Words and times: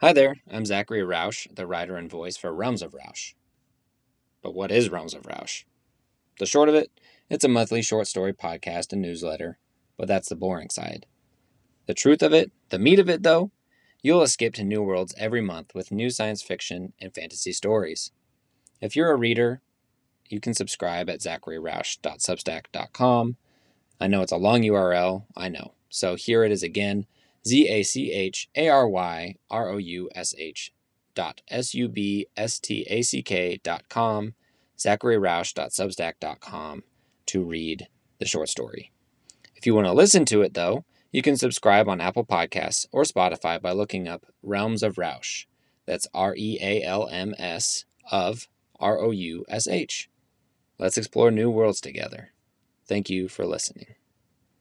Hi 0.00 0.12
there, 0.12 0.36
I'm 0.48 0.64
Zachary 0.64 1.00
Roush, 1.00 1.52
the 1.52 1.66
writer 1.66 1.96
and 1.96 2.08
voice 2.08 2.36
for 2.36 2.54
Realms 2.54 2.82
of 2.82 2.92
Roush. 2.92 3.34
But 4.44 4.54
what 4.54 4.70
is 4.70 4.90
Realms 4.90 5.12
of 5.12 5.24
Roush? 5.24 5.64
The 6.38 6.46
short 6.46 6.68
of 6.68 6.76
it, 6.76 6.92
it's 7.28 7.42
a 7.42 7.48
monthly 7.48 7.82
short 7.82 8.06
story 8.06 8.32
podcast 8.32 8.92
and 8.92 9.02
newsletter, 9.02 9.58
but 9.96 10.06
that's 10.06 10.28
the 10.28 10.36
boring 10.36 10.70
side. 10.70 11.06
The 11.86 11.94
truth 11.94 12.22
of 12.22 12.32
it, 12.32 12.52
the 12.68 12.78
meat 12.78 13.00
of 13.00 13.10
it 13.10 13.24
though, 13.24 13.50
you'll 14.00 14.22
escape 14.22 14.54
to 14.54 14.62
new 14.62 14.82
worlds 14.82 15.16
every 15.18 15.40
month 15.40 15.74
with 15.74 15.90
new 15.90 16.10
science 16.10 16.42
fiction 16.42 16.92
and 17.00 17.12
fantasy 17.12 17.52
stories. 17.52 18.12
If 18.80 18.94
you're 18.94 19.10
a 19.10 19.16
reader, 19.16 19.62
you 20.28 20.38
can 20.38 20.54
subscribe 20.54 21.10
at 21.10 21.22
zacharyroush.substack.com. 21.22 23.36
I 24.00 24.06
know 24.06 24.22
it's 24.22 24.30
a 24.30 24.36
long 24.36 24.62
URL, 24.62 25.24
I 25.36 25.48
know. 25.48 25.72
So 25.88 26.14
here 26.14 26.44
it 26.44 26.52
is 26.52 26.62
again 26.62 27.06
Z 27.48 27.68
A 27.68 27.82
C 27.82 28.12
H 28.12 28.48
A 28.54 28.68
R 28.68 28.86
Y 28.86 29.34
R 29.50 29.70
O 29.70 29.78
U 29.78 30.10
S 30.14 30.34
H 30.36 30.70
dot 31.14 31.40
S 31.48 31.74
U 31.74 31.88
B 31.88 32.26
S 32.36 32.58
T 32.58 32.86
A 32.90 33.00
C 33.00 33.22
K 33.22 33.58
dot 33.62 33.88
com, 33.88 34.34
zacharyroush.substack.com 34.76 36.82
to 37.26 37.42
read 37.42 37.88
the 38.18 38.26
short 38.26 38.50
story. 38.50 38.92
If 39.56 39.66
you 39.66 39.74
want 39.74 39.86
to 39.86 39.94
listen 39.94 40.26
to 40.26 40.42
it, 40.42 40.52
though, 40.52 40.84
you 41.10 41.22
can 41.22 41.38
subscribe 41.38 41.88
on 41.88 42.02
Apple 42.02 42.26
Podcasts 42.26 42.86
or 42.92 43.04
Spotify 43.04 43.58
by 43.60 43.72
looking 43.72 44.06
up 44.06 44.26
Realms 44.42 44.82
of 44.82 44.96
Roush. 44.96 45.46
That's 45.86 46.06
R 46.12 46.34
E 46.36 46.58
A 46.60 46.82
L 46.82 47.08
M 47.10 47.34
S 47.38 47.86
of 48.12 48.46
R 48.78 48.98
O 48.98 49.10
U 49.10 49.46
S 49.48 49.66
H. 49.66 50.10
Let's 50.78 50.98
explore 50.98 51.30
new 51.30 51.50
worlds 51.50 51.80
together. 51.80 52.32
Thank 52.86 53.08
you 53.08 53.28
for 53.28 53.46
listening. 53.46 53.94